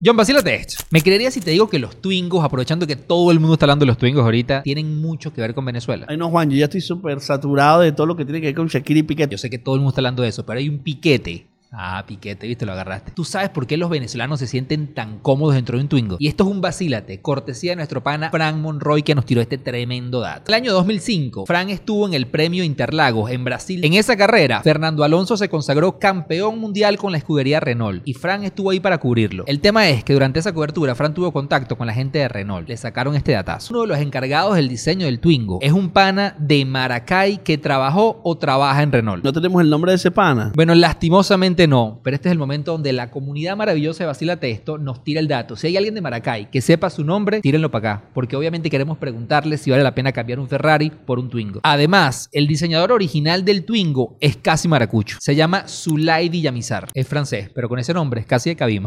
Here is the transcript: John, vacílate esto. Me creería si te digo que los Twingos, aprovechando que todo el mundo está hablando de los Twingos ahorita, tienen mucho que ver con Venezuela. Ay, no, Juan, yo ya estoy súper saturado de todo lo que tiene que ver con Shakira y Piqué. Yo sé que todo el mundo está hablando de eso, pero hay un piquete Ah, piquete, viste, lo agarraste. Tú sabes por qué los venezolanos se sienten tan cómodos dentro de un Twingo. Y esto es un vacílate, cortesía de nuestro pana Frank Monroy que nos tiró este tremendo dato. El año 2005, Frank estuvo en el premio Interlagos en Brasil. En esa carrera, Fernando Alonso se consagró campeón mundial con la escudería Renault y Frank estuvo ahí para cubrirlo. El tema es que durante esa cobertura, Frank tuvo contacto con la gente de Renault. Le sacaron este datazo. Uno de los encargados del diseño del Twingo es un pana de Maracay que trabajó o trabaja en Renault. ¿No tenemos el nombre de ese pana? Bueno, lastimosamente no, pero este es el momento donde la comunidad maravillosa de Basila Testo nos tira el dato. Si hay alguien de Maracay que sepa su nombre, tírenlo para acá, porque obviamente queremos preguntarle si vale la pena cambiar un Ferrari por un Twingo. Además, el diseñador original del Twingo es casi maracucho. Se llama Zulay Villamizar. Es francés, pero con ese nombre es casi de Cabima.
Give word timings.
John, 0.00 0.16
vacílate 0.16 0.54
esto. 0.54 0.84
Me 0.90 1.02
creería 1.02 1.28
si 1.28 1.40
te 1.40 1.50
digo 1.50 1.68
que 1.68 1.80
los 1.80 2.00
Twingos, 2.00 2.44
aprovechando 2.44 2.86
que 2.86 2.94
todo 2.94 3.32
el 3.32 3.40
mundo 3.40 3.54
está 3.54 3.66
hablando 3.66 3.84
de 3.84 3.88
los 3.88 3.98
Twingos 3.98 4.22
ahorita, 4.22 4.62
tienen 4.62 5.00
mucho 5.00 5.32
que 5.32 5.40
ver 5.40 5.54
con 5.54 5.64
Venezuela. 5.64 6.06
Ay, 6.08 6.16
no, 6.16 6.30
Juan, 6.30 6.48
yo 6.50 6.56
ya 6.56 6.66
estoy 6.66 6.80
súper 6.80 7.20
saturado 7.20 7.80
de 7.80 7.90
todo 7.90 8.06
lo 8.06 8.14
que 8.14 8.24
tiene 8.24 8.40
que 8.40 8.46
ver 8.46 8.54
con 8.54 8.68
Shakira 8.68 9.00
y 9.00 9.02
Piqué. 9.02 9.26
Yo 9.28 9.38
sé 9.38 9.50
que 9.50 9.58
todo 9.58 9.74
el 9.74 9.80
mundo 9.80 9.90
está 9.90 10.00
hablando 10.00 10.22
de 10.22 10.28
eso, 10.28 10.46
pero 10.46 10.60
hay 10.60 10.68
un 10.68 10.78
piquete 10.78 11.48
Ah, 11.70 12.02
piquete, 12.06 12.46
viste, 12.46 12.64
lo 12.64 12.72
agarraste. 12.72 13.12
Tú 13.12 13.24
sabes 13.24 13.50
por 13.50 13.66
qué 13.66 13.76
los 13.76 13.90
venezolanos 13.90 14.40
se 14.40 14.46
sienten 14.46 14.94
tan 14.94 15.18
cómodos 15.18 15.54
dentro 15.54 15.76
de 15.76 15.82
un 15.82 15.88
Twingo. 15.88 16.16
Y 16.18 16.28
esto 16.28 16.44
es 16.44 16.50
un 16.50 16.62
vacílate, 16.62 17.20
cortesía 17.20 17.72
de 17.72 17.76
nuestro 17.76 18.02
pana 18.02 18.30
Frank 18.30 18.56
Monroy 18.56 19.02
que 19.02 19.14
nos 19.14 19.26
tiró 19.26 19.42
este 19.42 19.58
tremendo 19.58 20.20
dato. 20.20 20.50
El 20.50 20.54
año 20.54 20.72
2005, 20.72 21.44
Frank 21.44 21.68
estuvo 21.68 22.06
en 22.06 22.14
el 22.14 22.26
premio 22.26 22.64
Interlagos 22.64 23.30
en 23.30 23.44
Brasil. 23.44 23.84
En 23.84 23.92
esa 23.94 24.16
carrera, 24.16 24.62
Fernando 24.62 25.04
Alonso 25.04 25.36
se 25.36 25.50
consagró 25.50 25.98
campeón 25.98 26.58
mundial 26.58 26.96
con 26.96 27.12
la 27.12 27.18
escudería 27.18 27.60
Renault 27.60 28.02
y 28.06 28.14
Frank 28.14 28.44
estuvo 28.44 28.70
ahí 28.70 28.80
para 28.80 28.98
cubrirlo. 28.98 29.44
El 29.46 29.60
tema 29.60 29.88
es 29.90 30.04
que 30.04 30.14
durante 30.14 30.40
esa 30.40 30.54
cobertura, 30.54 30.94
Frank 30.94 31.14
tuvo 31.14 31.32
contacto 31.32 31.76
con 31.76 31.86
la 31.86 31.92
gente 31.92 32.18
de 32.18 32.28
Renault. 32.28 32.66
Le 32.66 32.78
sacaron 32.78 33.14
este 33.14 33.32
datazo. 33.32 33.74
Uno 33.74 33.82
de 33.82 33.88
los 33.88 33.98
encargados 33.98 34.56
del 34.56 34.68
diseño 34.68 35.04
del 35.04 35.20
Twingo 35.20 35.58
es 35.60 35.72
un 35.72 35.90
pana 35.90 36.34
de 36.38 36.64
Maracay 36.64 37.38
que 37.38 37.58
trabajó 37.58 38.20
o 38.24 38.38
trabaja 38.38 38.82
en 38.82 38.90
Renault. 38.90 39.22
¿No 39.22 39.32
tenemos 39.34 39.60
el 39.60 39.68
nombre 39.68 39.92
de 39.92 39.96
ese 39.96 40.10
pana? 40.10 40.52
Bueno, 40.54 40.74
lastimosamente 40.74 41.57
no, 41.66 42.00
pero 42.04 42.14
este 42.14 42.28
es 42.28 42.32
el 42.32 42.38
momento 42.38 42.72
donde 42.72 42.92
la 42.92 43.10
comunidad 43.10 43.56
maravillosa 43.56 44.04
de 44.04 44.06
Basila 44.06 44.38
Testo 44.38 44.78
nos 44.78 45.02
tira 45.02 45.20
el 45.20 45.28
dato. 45.28 45.56
Si 45.56 45.66
hay 45.66 45.76
alguien 45.76 45.94
de 45.94 46.00
Maracay 46.00 46.50
que 46.50 46.60
sepa 46.60 46.90
su 46.90 47.04
nombre, 47.04 47.40
tírenlo 47.40 47.70
para 47.70 47.94
acá, 47.94 48.04
porque 48.14 48.36
obviamente 48.36 48.70
queremos 48.70 48.98
preguntarle 48.98 49.58
si 49.58 49.70
vale 49.70 49.82
la 49.82 49.94
pena 49.94 50.12
cambiar 50.12 50.38
un 50.38 50.48
Ferrari 50.48 50.90
por 50.90 51.18
un 51.18 51.28
Twingo. 51.30 51.60
Además, 51.62 52.28
el 52.32 52.46
diseñador 52.46 52.92
original 52.92 53.44
del 53.44 53.64
Twingo 53.64 54.16
es 54.20 54.36
casi 54.36 54.68
maracucho. 54.68 55.16
Se 55.20 55.34
llama 55.34 55.66
Zulay 55.66 56.28
Villamizar. 56.28 56.88
Es 56.94 57.08
francés, 57.08 57.50
pero 57.54 57.68
con 57.68 57.78
ese 57.78 57.94
nombre 57.94 58.20
es 58.20 58.26
casi 58.26 58.50
de 58.50 58.56
Cabima. 58.56 58.76